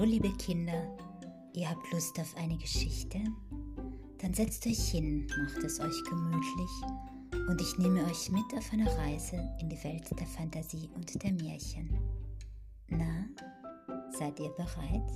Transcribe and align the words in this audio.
Hallo 0.00 0.12
liebe 0.12 0.32
Kinder, 0.38 0.96
ihr 1.52 1.68
habt 1.68 1.92
Lust 1.92 2.18
auf 2.18 2.34
eine 2.38 2.56
Geschichte? 2.56 3.18
Dann 4.16 4.32
setzt 4.32 4.66
euch 4.66 4.88
hin, 4.88 5.26
macht 5.26 5.58
es 5.58 5.78
euch 5.78 6.04
gemütlich 6.08 6.70
und 7.50 7.60
ich 7.60 7.76
nehme 7.76 8.02
euch 8.06 8.30
mit 8.30 8.46
auf 8.56 8.72
eine 8.72 8.86
Reise 8.96 9.36
in 9.60 9.68
die 9.68 9.84
Welt 9.84 10.10
der 10.18 10.26
Fantasie 10.26 10.88
und 10.94 11.22
der 11.22 11.32
Märchen. 11.32 11.98
Na, 12.88 13.26
seid 14.18 14.40
ihr 14.40 14.48
bereit? 14.52 15.12